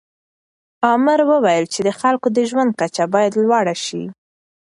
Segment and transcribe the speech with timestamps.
[0.93, 4.03] امر وویل چې د خلکو د ژوند کچه باید لوړه سي.